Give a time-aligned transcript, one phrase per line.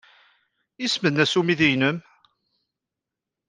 [0.85, 1.97] Isem-nnes umidi-nnem?